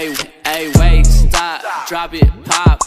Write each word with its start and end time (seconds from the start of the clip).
Hey, 0.00 0.14
hey, 0.46 0.72
wait, 0.76 1.04
stop, 1.04 1.60
drop 1.86 2.14
it, 2.14 2.26
pop. 2.46 2.80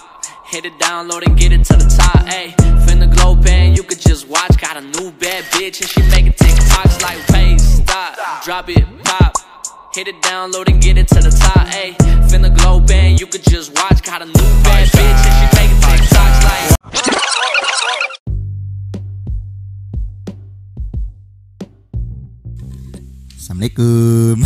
Hit 0.47 0.65
it, 0.65 0.73
download 0.79 1.23
and 1.23 1.37
get 1.37 1.51
it 1.51 1.63
to 1.65 1.73
the 1.73 1.85
top. 1.95 2.25
Hey, 2.25 2.55
finna 2.87 3.05
glow 3.13 3.35
band, 3.35 3.77
you 3.77 3.83
could 3.83 3.99
just 3.99 4.27
watch. 4.27 4.59
Got 4.59 4.77
a 4.77 4.81
new 4.81 5.11
bad 5.11 5.43
bitch 5.53 5.79
and 5.79 5.87
she 5.87 6.01
making 6.09 6.33
TikToks 6.33 7.03
like, 7.03 7.19
wait, 7.29 7.61
stop, 7.61 8.43
drop 8.43 8.67
it, 8.67 8.83
pop. 9.03 9.37
Hit 9.93 10.07
it, 10.07 10.19
download 10.23 10.67
and 10.69 10.81
get 10.81 10.97
it 10.97 11.07
to 11.09 11.21
the 11.21 11.29
top. 11.29 11.67
Hey, 11.67 11.91
finna 12.31 12.51
glow 12.57 12.79
band, 12.79 13.19
you 13.19 13.27
could 13.27 13.43
just 13.43 13.75
watch. 13.75 14.01
Got 14.01 14.23
a 14.23 14.25
new 14.25 14.49
bad 14.65 14.87
bitch 14.87 15.23
and 15.23 15.51
she 15.51 15.55
making 15.55 15.77
TikToks 15.81 16.12
Assalamualaikum. 23.53 24.41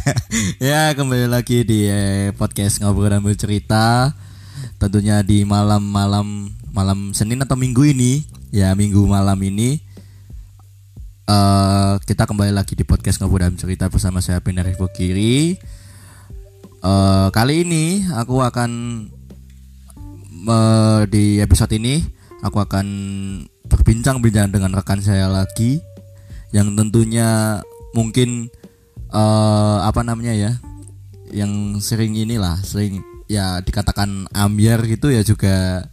Ya 0.64 0.88
kembali 0.96 1.28
lagi 1.28 1.60
di 1.60 1.92
eh, 1.92 2.32
podcast 2.32 2.80
Ngobrol 2.80 3.12
dan 3.12 3.20
Bercerita 3.20 4.16
Tentunya 4.80 5.20
di 5.20 5.44
malam-malam 5.44 6.48
Malam 6.72 7.12
Senin 7.12 7.44
atau 7.44 7.52
Minggu 7.52 7.84
ini 7.84 8.24
Ya 8.48 8.72
minggu 8.72 9.04
malam 9.04 9.36
ini 9.44 9.76
eh 11.28 11.94
Kita 12.00 12.24
kembali 12.24 12.56
lagi 12.56 12.72
di 12.72 12.80
podcast 12.88 13.20
Ngobrol 13.20 13.44
dan 13.44 13.60
Bercerita 13.60 13.92
Bersama 13.92 14.24
saya 14.24 14.40
Benar 14.40 14.72
Kiri. 14.72 15.60
Eh, 16.80 17.28
Kali 17.28 17.54
ini 17.60 18.08
aku 18.08 18.40
akan 18.40 18.70
eh, 20.48 21.00
Di 21.12 21.44
episode 21.44 21.76
ini 21.76 22.00
Aku 22.40 22.56
akan 22.56 22.88
berbincang-bincang 23.68 24.48
dengan 24.48 24.72
rekan 24.72 25.04
saya 25.04 25.28
lagi 25.28 25.76
yang 26.56 26.72
tentunya 26.72 27.60
mungkin 27.96 28.52
eh 29.08 29.78
apa 29.80 30.04
namanya 30.04 30.36
ya 30.36 30.52
yang 31.32 31.80
sering 31.80 32.12
inilah 32.12 32.60
sering 32.60 33.00
ya 33.26 33.58
dikatakan 33.64 34.28
ambiar 34.36 34.84
gitu 34.84 35.08
ya 35.08 35.24
juga 35.24 35.88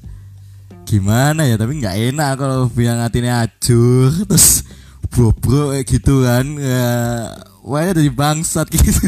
gimana 0.83 1.47
ya 1.47 1.55
tapi 1.55 1.79
nggak 1.79 2.13
enak 2.13 2.31
kalau 2.35 2.67
bilang 2.69 2.99
hatinya 2.99 3.47
acur 3.47 4.11
terus 4.27 4.67
bobrok 5.09 5.73
kayak 5.73 5.85
gitu 5.87 6.27
kan 6.27 6.45
ya 6.59 6.91
wah 7.63 7.81
dari 7.87 8.11
bangsat 8.11 8.67
gitu. 8.69 8.91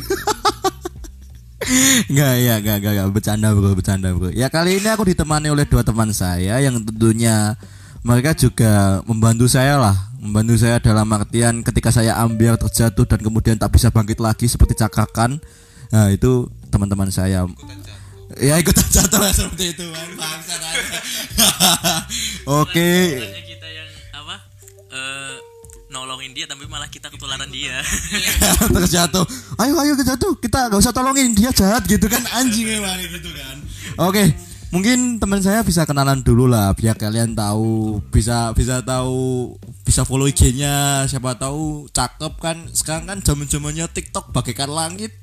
Nggak 2.13 2.33
ya 2.45 2.55
nggak 2.61 2.77
nggak 2.77 2.93
nggak 2.93 3.09
bercanda 3.09 3.49
bro 3.49 3.73
bercanda 3.73 4.13
bro. 4.13 4.29
Ya 4.29 4.53
kali 4.53 4.77
ini 4.77 4.85
aku 4.85 5.09
ditemani 5.09 5.49
oleh 5.49 5.65
dua 5.65 5.81
teman 5.81 6.13
saya 6.13 6.61
yang 6.61 6.77
tentunya 6.85 7.57
mereka 8.05 8.37
juga 8.37 9.01
membantu 9.09 9.49
saya 9.49 9.81
lah 9.81 9.97
membantu 10.25 10.57
saya 10.57 10.81
dalam 10.81 11.05
artian 11.13 11.61
ketika 11.61 11.93
saya 11.93 12.17
ambil 12.19 12.57
terjatuh 12.57 13.05
dan 13.05 13.21
kemudian 13.21 13.55
tak 13.55 13.69
bisa 13.71 13.93
bangkit 13.93 14.17
lagi 14.17 14.49
seperti 14.49 14.73
cakakan 14.75 15.37
nah 15.93 16.09
itu 16.09 16.49
teman-teman 16.73 17.07
saya. 17.13 17.45
Ya 18.41 18.57
ikutan 18.57 18.83
jatuh 18.89 19.21
lah 19.21 19.31
seperti 19.31 19.77
itu 19.77 19.85
oke. 22.61 22.91
Bukannya 23.15 23.43
kita 23.47 23.67
yang 23.69 23.89
apa 24.17 24.35
eh 24.91 25.35
nolongin 25.93 26.33
dia 26.33 26.49
tapi 26.49 26.65
malah 26.67 26.89
kita 26.89 27.07
ketularan 27.13 27.47
dia. 27.53 27.79
Terjatuh 28.75 29.23
ayo 29.61 29.73
ayo 29.77 29.93
terjatuh 29.95 30.35
kita 30.41 30.73
gak 30.73 30.81
usah 30.81 30.91
tolongin. 30.91 31.31
Dia 31.37 31.53
jahat 31.53 31.85
gitu 31.85 32.09
kan. 32.09 32.19
Anjing 32.35 32.65
emang 32.65 32.97
gitu 32.99 33.29
kan. 33.31 33.55
Oke. 34.09 34.33
Mungkin 34.73 35.21
teman 35.21 35.39
saya 35.39 35.63
bisa 35.63 35.87
kenalan 35.87 36.19
dulu 36.19 36.51
lah 36.51 36.75
biar 36.75 36.99
kalian 36.99 37.31
tahu 37.31 38.03
bisa 38.11 38.51
bisa 38.51 38.83
tahu 38.83 39.55
bisa 39.85 40.01
follow 40.01 40.25
IG-nya 40.25 41.05
siapa 41.05 41.37
tahu 41.37 41.85
cakep 41.93 42.33
kan. 42.41 42.57
Sekarang 42.73 43.05
kan 43.05 43.21
zaman 43.21 43.45
zamannya 43.45 43.85
TikTok 43.85 44.33
bagaikan 44.33 44.73
langit. 44.73 45.13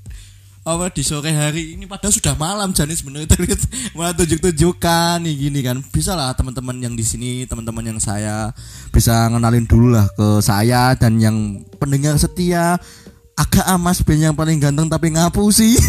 Apa 0.63 0.95
di 0.95 1.03
sore 1.03 1.35
hari 1.35 1.75
ini 1.75 1.91
padahal 1.91 2.15
sudah 2.15 2.39
malam 2.39 2.71
jadi 2.71 2.95
sebenarnya. 2.95 3.27
Terlihat 3.35 3.59
malah 3.99 4.15
tunjuk-tunjukkan 4.15 5.27
nih 5.27 5.35
gini 5.35 5.61
kan. 5.67 5.83
Bisa 5.91 6.15
lah 6.15 6.31
teman-teman 6.39 6.79
yang 6.79 6.95
di 6.95 7.03
sini 7.03 7.43
teman-teman 7.51 7.83
yang 7.83 7.99
saya 7.99 8.55
bisa 8.95 9.27
ngenalin 9.35 9.67
dulu 9.67 9.99
lah 9.99 10.07
ke 10.15 10.39
saya 10.39 10.95
dan 10.95 11.19
yang 11.19 11.67
pendengar 11.83 12.15
setia. 12.15 12.79
Agak 13.35 13.67
amas 13.67 13.99
band 14.07 14.31
yang 14.31 14.37
paling 14.39 14.63
ganteng 14.63 14.87
tapi 14.93 15.09
ngapusi 15.09 15.81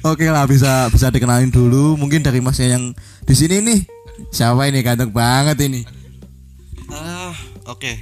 Oke 0.00 0.24
lah 0.32 0.48
bisa 0.48 0.88
bisa 0.90 1.12
dikenalin 1.12 1.52
dulu. 1.52 1.94
Mungkin 1.94 2.24
dari 2.24 2.42
masnya 2.42 2.74
yang 2.74 2.96
di 3.28 3.34
sini 3.36 3.60
nih 3.60 3.97
siapa 4.34 4.68
ini 4.68 4.82
ganteng 4.82 5.12
banget 5.12 5.58
ini 5.64 5.82
Ah, 6.88 7.36
oke. 7.68 7.92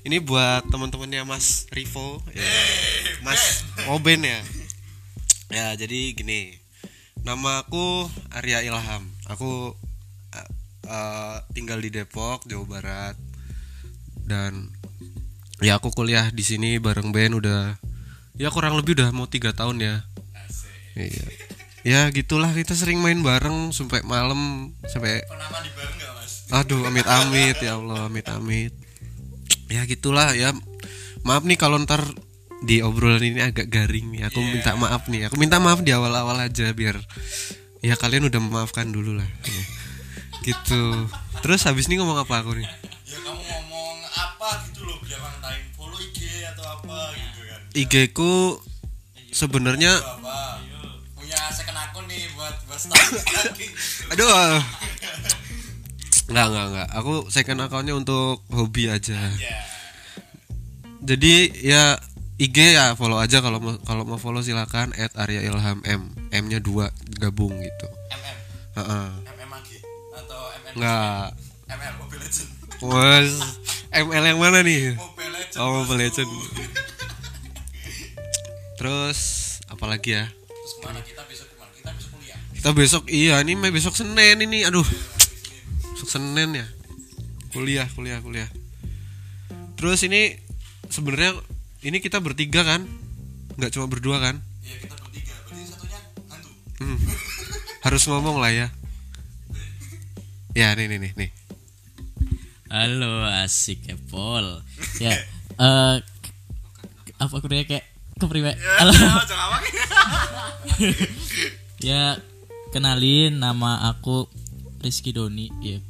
Ini 0.00 0.24
buat 0.24 0.64
teman-temannya 0.72 1.28
Mas 1.28 1.68
Rivo, 1.68 2.24
ya. 2.32 2.48
Mas 3.20 3.66
Oben 3.92 4.24
ya. 4.24 4.40
Ya, 5.52 5.66
jadi 5.76 6.16
gini. 6.16 6.56
Nama 7.20 7.66
aku 7.66 8.08
Arya 8.32 8.64
Ilham. 8.64 9.12
Aku 9.28 9.76
eh, 10.32 11.36
tinggal 11.52 11.82
di 11.84 11.92
Depok, 11.92 12.48
Jawa 12.48 12.64
Barat. 12.64 13.16
Dan 14.24 14.72
ya 15.60 15.76
aku 15.76 15.92
kuliah 15.92 16.32
di 16.32 16.42
sini 16.42 16.80
bareng 16.80 17.12
Ben 17.12 17.36
udah 17.36 17.76
ya 18.36 18.48
kurang 18.52 18.76
lebih 18.80 18.96
udah 18.96 19.12
mau 19.12 19.28
tiga 19.28 19.52
tahun 19.52 19.82
ya. 19.82 19.94
Iya. 20.96 21.45
Ya 21.86 22.10
gitulah 22.10 22.50
kita 22.50 22.74
sering 22.74 22.98
main 22.98 23.22
bareng 23.22 23.70
sampai 23.70 24.02
malam 24.02 24.74
sampai 24.90 25.22
Aduh, 26.46 26.86
amit-amit 26.86 27.58
ya 27.58 27.74
Allah, 27.74 28.06
amit-amit. 28.06 28.70
Ya 29.66 29.82
gitulah 29.86 30.30
ya. 30.34 30.54
Maaf 31.26 31.42
nih 31.42 31.58
kalau 31.58 31.78
ntar 31.82 32.02
di 32.62 32.82
obrolan 32.86 33.22
ini 33.22 33.42
agak 33.42 33.66
garing 33.70 34.14
nih. 34.14 34.30
Aku 34.30 34.38
minta 34.42 34.74
maaf 34.78 35.10
nih. 35.10 35.26
Aku 35.26 35.38
minta 35.38 35.58
maaf 35.58 35.82
di 35.82 35.90
awal-awal 35.90 36.38
aja 36.38 36.70
biar 36.70 36.98
ya 37.82 37.98
kalian 37.98 38.30
udah 38.30 38.38
memaafkan 38.38 38.90
dulu 38.90 39.18
lah. 39.18 39.26
Ya. 39.26 39.64
Gitu. 40.42 40.82
Terus 41.42 41.66
habis 41.66 41.90
ini 41.90 41.98
ngomong 41.98 42.22
apa 42.22 42.42
aku 42.42 42.54
nih? 42.54 42.66
ya 43.06 43.18
kamu 43.22 43.38
ngomong 43.38 43.98
apa 44.18 44.48
gitu 44.66 44.82
loh 44.82 44.98
biar 44.98 45.20
orang 45.22 45.62
follow 45.78 45.98
IG 46.02 46.18
atau 46.50 46.64
apa 46.66 46.98
gitu 47.14 47.40
kan 47.46 47.60
IG 47.78 47.94
ku 48.10 48.58
sebenarnya 49.30 49.94
aduh 54.16 54.30
ah. 54.32 54.60
Enggak, 56.26 56.46
enggak, 56.48 56.66
enggak. 56.72 56.88
Aku 56.96 57.12
second 57.28 57.60
accountnya 57.62 57.94
untuk 57.94 58.40
hobi 58.50 58.88
aja. 58.88 59.14
Jadi 61.04 61.52
ya 61.62 62.00
IG 62.36 62.74
ya 62.74 62.96
follow 62.98 63.16
aja 63.16 63.38
kalau 63.38 63.62
mau 63.62 63.76
kalau 63.84 64.02
mau 64.02 64.18
follow 64.18 64.40
silakan 64.40 64.90
@arya 64.96 65.40
ilham 65.44 65.78
m 65.86 66.02
m-nya 66.32 66.58
dua 66.58 66.90
gabung 67.20 67.52
gitu. 67.54 67.86
MM 68.10 68.36
Heeh. 68.74 69.08
MM 69.22 69.50
lagi 69.52 69.78
atau 70.16 70.40
MM 70.50 70.72
Enggak. 70.80 71.26
ML 71.66 71.94
Mobile 72.00 72.22
Legend 72.24 72.50
Was 72.82 73.30
ML 73.92 74.24
yang 74.26 74.38
mana 74.40 74.58
nih? 74.60 74.96
Mobile 74.98 75.30
Legend 75.30 75.56
Oh, 75.56 75.70
Mobile 75.80 76.00
Legend. 76.04 76.28
Terus 78.76 79.18
apalagi 79.68 80.10
ya? 80.14 80.24
terus 80.28 80.72
ke 80.74 80.80
mana 80.84 81.00
kita 81.00 81.22
besok 81.24 81.48
kuliah 81.48 81.55
Kita 82.66 82.74
besok 82.74 83.06
iya 83.06 83.38
ini 83.46 83.54
Mei 83.54 83.70
besok 83.70 83.94
Senin 83.94 84.42
ini. 84.42 84.66
Aduh. 84.66 84.82
Besok 85.94 86.10
Senin 86.10 86.50
ya. 86.50 86.66
Kuliah, 87.54 87.86
kuliah, 87.94 88.18
kuliah. 88.18 88.50
Terus 89.78 90.02
ini 90.02 90.34
sebenarnya 90.90 91.38
ini 91.86 92.02
kita 92.02 92.18
bertiga 92.18 92.66
kan? 92.66 92.82
nggak 93.54 93.70
cuma 93.70 93.86
berdua 93.86 94.18
kan? 94.18 94.42
iya 94.66 94.82
kita 94.82 94.98
bertiga 94.98 95.30
berarti 95.46 95.62
satunya 95.62 96.00
hantu 96.26 96.50
Hmm. 96.82 96.98
Harus 97.86 98.02
ngomong 98.10 98.42
lah 98.42 98.50
ya. 98.50 98.74
Ya, 100.58 100.74
nih 100.74 100.90
nih 100.90 100.98
nih 100.98 101.12
nih. 101.14 101.30
halo 102.66 103.30
asik 103.46 103.86
ya 103.86 103.94
Pol 104.10 104.42
ya 104.98 105.14
eh 105.54 105.96
apa 107.14 107.30
aku 107.30 107.46
kayak 107.46 107.86
kepriwe 108.18 108.58
halo 108.58 108.90
ya 111.94 112.18
kenalin 112.76 113.32
nama 113.34 113.88
aku 113.88 114.28
Rizky 114.78 115.10
Doni 115.10 115.48
ya. 115.58 115.80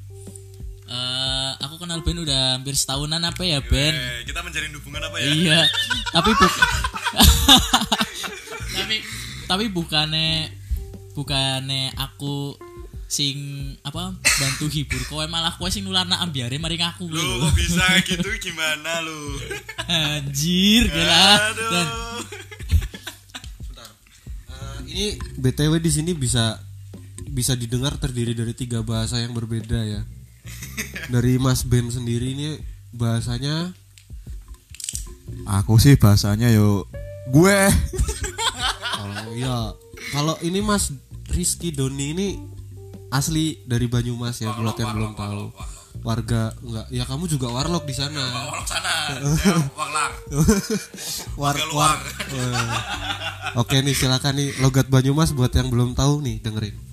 Eh, 0.87 1.51
aku 1.59 1.77
kenal 1.77 1.99
Ben 2.01 2.15
udah 2.17 2.55
hampir 2.55 2.73
setahunan 2.73 3.19
apa 3.21 3.43
ya 3.43 3.59
Ben? 3.61 3.91
kita 4.23 4.39
menjalin 4.39 4.71
hubungan 4.73 5.03
apa 5.03 5.19
Iya, 5.19 5.67
tapi 6.09 6.31
bu 6.31 6.47
tapi 8.73 8.97
tapi 9.47 9.65
bukannya 9.69 10.47
bukannya 11.13 11.91
aku 11.93 12.55
sing 13.07 13.39
apa 13.81 14.15
bantu 14.15 14.67
hibur. 14.69 15.03
Kowe 15.07 15.27
malah 15.27 15.55
kowe 15.55 15.67
sing 15.67 15.83
nularna 15.83 16.19
ambiare 16.19 16.55
maring 16.55 16.83
aku 16.85 17.07
Loh, 17.07 17.19
lho. 17.19 17.35
kok 17.45 17.55
bisa 17.55 17.83
gitu? 18.07 18.31
Gimana 18.41 19.03
lu 19.03 19.43
Anjir, 19.85 20.87
gila. 20.87 21.27
Dan 21.51 21.87
Eh, 24.47 24.77
ini 24.89 25.07
BTW 25.35 25.77
di 25.77 25.91
sini 25.91 26.15
bisa 26.15 26.59
bisa 27.37 27.53
didengar 27.53 28.01
terdiri 28.01 28.33
dari 28.33 28.57
tiga 28.57 28.81
bahasa 28.81 29.21
yang 29.21 29.37
berbeda 29.37 29.77
ya. 29.85 30.01
Dari 31.13 31.37
Mas 31.37 31.69
Ben 31.69 31.85
sendiri 31.93 32.33
ini 32.33 32.57
bahasanya? 32.97 33.77
Aku 35.45 35.77
sih 35.77 36.01
bahasanya 36.01 36.49
yo 36.49 36.89
gue. 37.29 37.61
Ya 39.37 39.77
kalau 40.17 40.41
ini 40.41 40.65
Mas 40.65 40.97
Rizky 41.29 41.77
Doni 41.77 42.17
ini 42.17 42.29
asli 43.13 43.61
dari 43.69 43.85
Banyumas 43.85 44.41
ya 44.41 44.57
buat 44.57 44.81
yang 44.81 44.97
belum 44.97 45.13
tahu. 45.13 45.53
Warga 46.01 46.57
enggak. 46.65 46.87
Ya 46.89 47.05
kamu 47.05 47.29
juga 47.29 47.53
warlock 47.53 47.85
di 47.85 47.93
sana. 47.93 48.25
Warlock 48.49 48.65
sana. 48.65 48.95
Warlang. 49.79 50.13
war 51.37 51.57
war. 51.77 52.01
Eh. 52.33 53.61
oke 53.61 53.77
nih 53.77 53.93
silakan 53.93 54.41
nih 54.41 54.57
logat 54.65 54.89
Banyumas 54.89 55.37
buat 55.37 55.53
yang 55.53 55.69
belum 55.69 55.93
tahu 55.93 56.25
nih 56.25 56.41
dengerin 56.41 56.86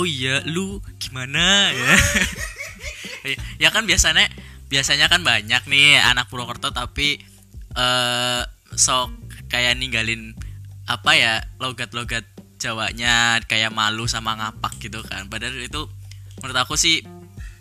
oh 0.00 0.08
iya 0.08 0.40
lu 0.48 0.80
gimana? 0.96 1.68
Ya. 1.76 1.94
Ya 3.60 3.68
kan 3.68 3.84
biasanya 3.84 4.32
biasanya 4.72 5.12
kan 5.12 5.20
banyak 5.20 5.68
nih 5.68 6.00
anak 6.00 6.32
Purwokerto 6.32 6.72
tapi 6.72 7.20
eh 7.76 8.40
sok 8.72 9.12
kayak 9.52 9.76
ninggalin 9.76 10.32
apa 10.88 11.12
ya 11.20 11.34
logat-logat 11.60 12.24
Jawanya 12.60 13.40
kayak 13.48 13.72
malu 13.72 14.04
sama 14.04 14.36
ngapak 14.36 14.76
gitu 14.84 15.00
kan. 15.04 15.28
Padahal 15.32 15.56
itu 15.64 15.88
menurut 16.40 16.58
aku 16.60 16.76
sih 16.76 17.00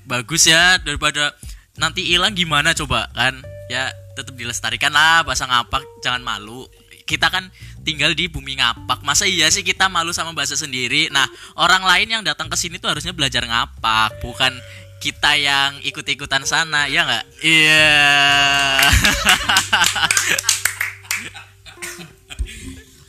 bagus 0.03 0.47
ya 0.47 0.75
daripada 0.83 1.35
nanti 1.79 2.03
hilang 2.03 2.35
gimana 2.35 2.75
coba 2.75 3.07
kan? 3.15 3.39
Ya 3.71 3.95
tetap 4.19 4.35
dilestarikan 4.35 4.91
lah 4.91 5.23
bahasa 5.23 5.47
ngapak 5.47 5.83
jangan 6.03 6.19
malu. 6.19 6.67
Kita 7.07 7.31
kan 7.31 7.47
tinggal 7.83 8.13
di 8.15 8.27
bumi 8.29 8.59
ngapak. 8.59 9.01
Masa 9.01 9.25
iya 9.25 9.49
sih 9.51 9.63
kita 9.65 9.89
malu 9.89 10.13
sama 10.15 10.31
bahasa 10.35 10.55
sendiri? 10.55 11.09
Nah 11.11 11.27
orang 11.57 11.83
lain 11.83 12.07
yang 12.19 12.23
datang 12.25 12.47
ke 12.51 12.55
sini 12.59 12.77
tuh 12.77 12.91
harusnya 12.91 13.13
belajar 13.15 13.43
ngapak 13.45 14.21
bukan 14.23 14.53
kita 14.99 15.39
yang 15.39 15.79
ikut-ikutan 15.83 16.43
sana 16.43 16.87
ya 16.91 17.07
nggak? 17.07 17.25
Iya. 17.43 17.87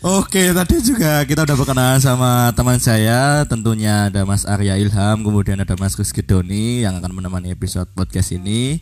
Oke, 0.00 0.48
tadi 0.56 0.80
juga 0.80 1.28
kita 1.28 1.44
udah 1.44 1.56
berkenalan 1.60 2.00
sama 2.00 2.48
teman 2.56 2.80
saya, 2.80 3.44
tentunya 3.44 4.08
ada 4.08 4.24
Mas 4.24 4.48
Arya 4.48 4.80
Ilham, 4.80 5.20
kemudian 5.20 5.60
ada 5.60 5.76
Mas 5.76 5.92
Rizky 5.92 6.24
Doni 6.24 6.88
yang 6.88 6.96
akan 7.04 7.12
menemani 7.12 7.52
episode 7.52 7.84
podcast 7.92 8.32
ini. 8.32 8.80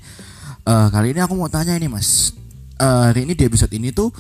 Eh, 0.63 0.87
kali 0.95 1.11
ini 1.11 1.19
aku 1.19 1.35
mau 1.35 1.51
tanya 1.51 1.75
ini 1.75 1.91
Mas, 1.91 2.39
Eh, 2.79 3.03
hari 3.11 3.27
ini 3.27 3.35
di 3.35 3.43
episode 3.43 3.75
ini 3.75 3.91
tuh 3.91 4.15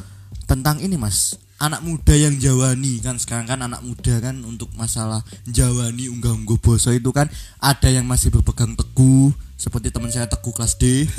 tentang 0.50 0.82
ini 0.82 0.98
Mas, 0.98 1.38
anak 1.58 1.82
muda 1.82 2.14
yang 2.14 2.38
jawani 2.38 3.02
kan 3.02 3.18
sekarang 3.18 3.50
kan 3.50 3.58
anak 3.58 3.82
muda 3.82 4.22
kan 4.22 4.38
untuk 4.46 4.70
masalah 4.78 5.26
jawani 5.50 6.06
unggah 6.06 6.30
ungguh 6.30 6.58
boso 6.62 6.94
itu 6.94 7.10
kan 7.10 7.26
ada 7.58 7.90
yang 7.90 8.06
masih 8.06 8.30
berpegang 8.30 8.78
teguh 8.78 9.34
seperti 9.58 9.90
teman 9.90 10.06
saya 10.14 10.30
teguh 10.30 10.54
kelas 10.54 10.78
D, 10.78 11.10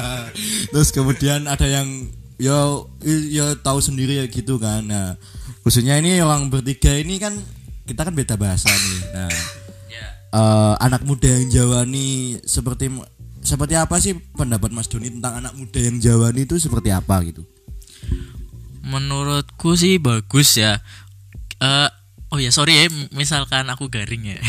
terus 0.74 0.90
kemudian 0.90 1.46
ada 1.46 1.62
yang 1.62 2.10
ya 2.42 2.82
ya 3.30 3.54
tahu 3.62 3.78
sendiri 3.78 4.18
ya 4.18 4.26
gitu 4.26 4.58
kan. 4.58 4.82
Nah 4.82 5.14
khususnya 5.62 6.02
ini 6.02 6.18
orang 6.18 6.50
bertiga 6.50 6.90
ini 6.90 7.22
kan 7.22 7.38
kita 7.86 8.02
kan 8.02 8.10
beda 8.10 8.34
bahasa 8.34 8.66
nih. 8.66 9.00
Nah 9.14 9.30
eh, 10.34 10.74
anak 10.82 11.06
muda 11.06 11.30
yang 11.30 11.46
Jawa 11.46 11.86
nih 11.86 12.42
seperti 12.42 12.90
seperti 13.46 13.78
apa 13.78 13.94
sih 14.02 14.18
pendapat 14.34 14.74
Mas 14.74 14.90
Doni 14.90 15.14
tentang 15.14 15.38
anak 15.38 15.54
muda 15.54 15.78
yang 15.78 16.02
Jawa 16.02 16.34
nih 16.34 16.50
itu 16.50 16.58
seperti 16.58 16.90
apa 16.90 17.22
gitu 17.22 17.46
menurutku 18.84 19.74
sih 19.74 19.96
bagus 19.96 20.60
ya. 20.60 20.84
Eh 21.58 21.88
oh 22.28 22.38
ya 22.38 22.52
sorry 22.52 22.84
ya 22.84 22.92
misalkan 23.16 23.66
aku 23.72 23.88
garing 23.88 24.36
ya. 24.36 24.38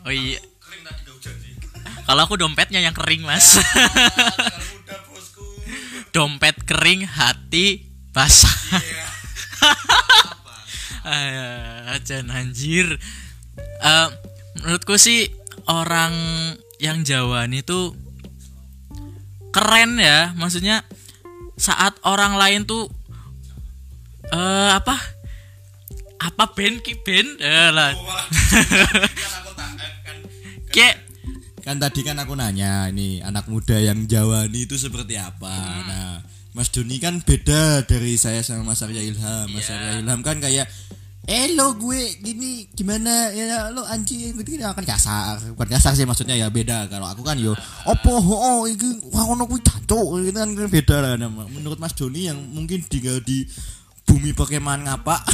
Oh 0.00 0.08
iya. 0.08 0.40
Kalau 2.08 2.24
aku 2.24 2.40
dompetnya 2.40 2.80
yang 2.80 2.96
kering 2.96 3.22
mas. 3.22 3.60
Dompet 6.16 6.56
kering 6.66 7.06
hati 7.06 7.86
basah. 8.10 8.50
Ah, 11.00 11.96
Ajan 11.96 12.28
anjir. 12.28 13.00
Eh, 13.80 14.08
menurutku 14.60 15.00
sih 15.00 15.32
orang 15.64 16.12
yang 16.76 17.00
Jawa 17.08 17.48
ini 17.48 17.64
tuh 17.64 17.96
keren 19.48 19.96
ya. 19.96 20.36
Maksudnya 20.36 20.84
saat 21.60 22.00
orang 22.08 22.40
lain 22.40 22.64
tuh 22.64 22.88
eh 24.32 24.70
apa? 24.72 24.96
Apa 26.20 26.44
band 26.56 26.80
ki 26.80 27.04
band? 27.04 27.28
Eh, 27.40 27.70
lah. 27.72 27.92
Kayak 30.74 30.96
kan 31.60 31.76
tadi 31.76 32.00
kan 32.00 32.16
aku 32.16 32.32
nanya 32.32 32.88
ini 32.88 33.20
anak 33.20 33.44
muda 33.44 33.76
yang 33.76 34.08
Jawa 34.08 34.48
nih 34.48 34.64
itu 34.64 34.80
seperti 34.80 35.20
apa? 35.20 35.52
Nah 35.84 36.24
Mas 36.56 36.72
Doni 36.72 36.96
kan 36.98 37.20
beda 37.20 37.86
dari 37.86 38.16
saya 38.16 38.40
sama 38.40 38.72
Mas 38.72 38.80
Arya 38.80 39.04
Ilham. 39.04 39.52
Mas 39.52 39.68
Arya 39.68 40.00
Ilham 40.00 40.24
kan 40.24 40.40
kayak 40.40 40.64
eh 41.28 41.52
lo 41.52 41.76
gue 41.76 42.16
gini 42.20 42.64
gimana? 42.72 43.30
Ya 43.30 43.68
lo 43.70 43.84
anjing 43.84 44.32
gitu 44.32 44.40
gitu 44.40 44.64
akan 44.64 44.82
kasar. 44.82 45.36
Bukan 45.54 45.68
kasar 45.68 45.92
sih 45.92 46.04
maksudnya 46.04 46.34
ya 46.34 46.48
beda. 46.48 46.88
Kalau 46.88 47.06
aku 47.06 47.22
kan 47.22 47.36
yo 47.36 47.52
opo 47.84 48.12
oh 48.16 48.64
iki 48.64 49.12
wah 49.12 49.28
ono 49.28 49.44
kuwi 49.44 49.60
jancuk 49.60 50.24
gitu 50.24 50.32
kan 50.32 50.48
kan 50.56 50.68
beda 50.68 50.96
lah 50.98 51.12
Nah, 51.16 51.28
menurut 51.28 51.76
Mas 51.76 51.92
Doni 51.92 52.26
yang 52.26 52.38
mungkin 52.50 52.82
tinggal 52.88 53.20
di 53.20 53.44
bumi 54.04 54.34
perkemahan 54.34 54.82
ngapa. 54.82 55.16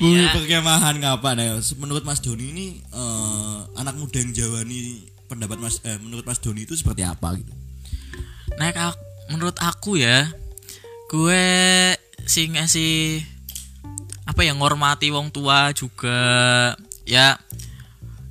Bumi 0.00 0.24
perkemahan 0.34 1.00
ngapa 1.00 1.32
nah 1.32 1.56
menurut 1.78 2.04
Mas 2.04 2.20
Doni 2.20 2.52
ini 2.52 2.66
eh, 2.82 3.58
anak 3.78 3.96
muda 3.96 4.20
yang 4.20 4.32
Jawa 4.34 4.60
nih 4.64 5.00
pendapat 5.24 5.56
Mas 5.56 5.80
eh, 5.86 5.96
menurut 5.96 6.26
Mas 6.26 6.42
Doni 6.42 6.68
itu 6.68 6.76
seperti 6.76 7.06
apa 7.06 7.32
gitu? 7.38 7.52
Ak- 8.58 9.00
menurut 9.30 9.56
aku 9.56 9.96
ya 9.96 10.28
gue 11.08 11.44
sing 12.26 12.56
ngasih 12.56 13.24
apa 14.26 14.40
ya 14.46 14.52
ngormati 14.54 15.10
wong 15.10 15.32
tua 15.34 15.74
juga 15.74 16.20
ya 17.08 17.38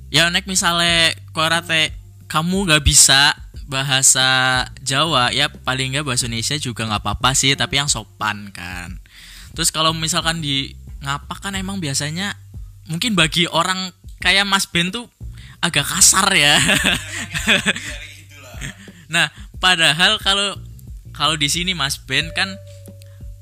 ya 0.08 0.28
nek 0.32 0.48
misalnya 0.48 1.14
korate 1.34 1.94
kamu 2.30 2.70
nggak 2.70 2.84
bisa 2.86 3.36
bahasa 3.70 4.66
Jawa 4.82 5.30
ya 5.30 5.46
paling 5.50 5.94
nggak 5.94 6.06
bahasa 6.06 6.26
Indonesia 6.26 6.58
juga 6.58 6.86
nggak 6.88 7.02
apa-apa 7.02 7.30
sih 7.36 7.54
tapi 7.54 7.78
yang 7.78 7.90
sopan 7.90 8.50
kan 8.50 8.98
terus 9.54 9.70
kalau 9.70 9.94
misalkan 9.94 10.42
di 10.42 10.74
ngapak 11.04 11.38
kan 11.42 11.54
emang 11.54 11.78
biasanya 11.78 12.34
mungkin 12.90 13.14
bagi 13.14 13.46
orang 13.46 13.94
kayak 14.18 14.48
Mas 14.48 14.66
Ben 14.66 14.90
tuh 14.90 15.06
agak 15.62 15.86
kasar 15.86 16.26
ya 16.34 16.56
Nah, 19.10 19.26
padahal 19.58 20.22
kalau 20.22 20.54
kalau 21.10 21.34
di 21.34 21.50
sini 21.50 21.74
Mas 21.74 21.98
Ben 21.98 22.30
kan 22.30 22.54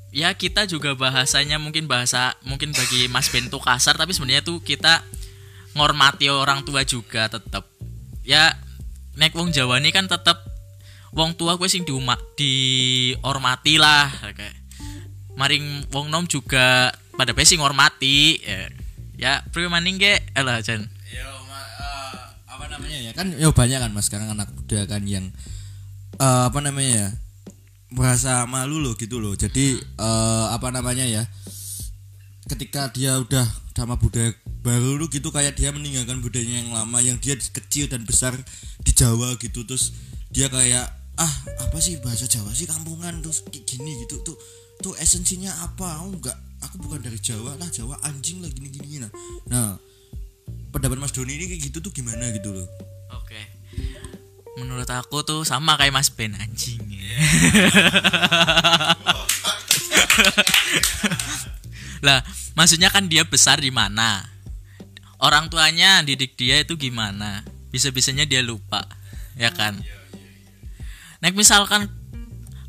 ya 0.09 0.33
kita 0.33 0.65
juga 0.65 0.97
bahasanya 0.97 1.61
mungkin 1.61 1.85
bahasa 1.85 2.33
mungkin 2.45 2.73
bagi 2.73 3.05
Mas 3.09 3.29
Ben 3.29 3.49
tuh 3.49 3.61
kasar 3.61 3.93
tapi 3.93 4.13
sebenarnya 4.13 4.41
tuh 4.41 4.61
kita 4.61 5.05
ngormati 5.77 6.29
orang 6.29 6.65
tua 6.65 6.81
juga 6.85 7.29
tetap. 7.29 7.69
Ya 8.25 8.57
nek 9.17 9.33
wong 9.37 9.53
Jawa 9.53 9.77
ini 9.77 9.93
kan 9.93 10.09
tetap 10.09 10.41
wong 11.13 11.33
tua 11.37 11.57
gue 11.57 11.69
sing 11.69 11.85
diuma 11.85 12.17
dihormati 12.37 13.81
lah 13.81 14.09
kayak 14.33 14.55
maring 15.37 15.87
wong 15.93 16.09
nom 16.09 16.25
juga 16.25 16.93
pada 17.17 17.31
besi 17.33 17.57
ngormati 17.57 18.41
ya. 18.41 18.61
Ya 19.19 19.33
priwe 19.51 19.67
maning 19.67 19.99
elah 20.31 20.63
jan. 20.63 20.87
Yo, 21.11 21.27
apa 22.47 22.65
namanya 22.71 22.97
ya? 23.03 23.11
Kan 23.11 23.35
yo 23.35 23.51
banyak 23.51 23.79
kan 23.83 23.91
mas 23.91 24.07
sekarang 24.07 24.31
anak 24.31 24.47
muda 24.55 24.87
kan 24.87 25.03
yang 25.03 25.35
eh, 26.15 26.43
apa 26.47 26.59
namanya 26.63 26.91
ya 26.91 27.07
merasa 27.93 28.45
malu 28.45 28.81
loh 28.81 28.93
gitu 28.97 29.17
loh. 29.21 29.33
Jadi 29.33 29.77
eh, 29.77 30.45
apa 30.49 30.69
namanya 30.73 31.05
ya? 31.05 31.23
Ketika 32.49 32.89
dia 32.89 33.21
udah 33.21 33.45
sama 33.77 33.95
budaya 33.95 34.35
baru 34.59 35.07
gitu 35.07 35.31
kayak 35.31 35.55
dia 35.55 35.71
meninggalkan 35.71 36.19
budayanya 36.19 36.67
yang 36.67 36.71
lama 36.75 36.99
yang 36.99 37.15
dia 37.15 37.39
kecil 37.39 37.87
dan 37.87 38.03
besar 38.03 38.35
di 38.83 38.91
Jawa 38.91 39.37
gitu. 39.39 39.63
Terus 39.63 39.95
dia 40.33 40.49
kayak 40.51 40.89
ah 41.19 41.33
apa 41.63 41.77
sih 41.79 41.99
bahasa 42.01 42.25
Jawa 42.25 42.51
sih? 42.51 42.65
Kampungan. 42.65 43.23
Terus 43.23 43.45
gini 43.49 44.03
gitu. 44.03 44.19
Tuh 44.25 44.37
tuh 44.83 44.93
esensinya 44.99 45.51
apa? 45.63 46.03
Aku 46.03 46.17
enggak 46.17 46.37
aku 46.63 46.75
bukan 46.83 46.99
dari 46.99 47.19
Jawa 47.19 47.55
lah 47.55 47.69
Jawa 47.71 47.95
anjing 48.03 48.43
lah 48.43 48.51
gini 48.51 48.67
gini 48.67 48.99
nah 48.99 49.11
nah 49.47 49.69
pendapat 50.69 50.99
Mas 50.99 51.15
Doni 51.15 51.39
ini 51.39 51.45
kayak 51.49 51.61
gitu 51.71 51.77
tuh 51.81 51.91
gimana 51.93 52.29
gitu 52.29 52.53
loh? 52.53 52.67
Oke. 53.17 53.41
Menurut 54.57 54.85
aku 54.89 55.25
tuh 55.25 55.41
sama 55.41 55.77
kayak 55.79 55.93
Mas 55.93 56.13
Ben 56.13 56.35
anjing. 56.37 56.78
lah, 62.05 62.23
maksudnya 62.55 62.89
kan 62.91 63.09
dia 63.11 63.23
besar 63.27 63.59
di 63.59 63.71
mana? 63.71 64.23
Orang 65.19 65.51
tuanya 65.51 66.03
didik 66.03 66.35
dia 66.39 66.63
itu 66.63 66.79
gimana? 66.79 67.43
Bisa-bisanya 67.69 68.23
dia 68.23 68.39
lupa, 68.39 68.87
ya 69.35 69.51
kan? 69.51 69.83
Nek 71.19 71.35
misalkan 71.35 71.91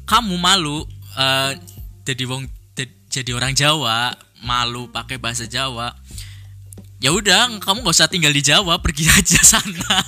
kamu 0.04 0.34
malu 0.34 0.82
eh, 1.14 1.54
jadi 2.02 2.26
wong 2.26 2.50
jadi 3.10 3.34
orang 3.34 3.58
Jawa, 3.58 4.14
malu 4.46 4.86
pakai 4.90 5.18
bahasa 5.18 5.46
Jawa, 5.50 5.90
ya 7.02 7.10
udah 7.10 7.58
kamu 7.58 7.82
gak 7.82 7.96
usah 7.96 8.06
tinggal 8.06 8.30
di 8.30 8.44
Jawa 8.44 8.78
pergi 8.78 9.10
aja 9.18 9.42
sana 9.42 9.98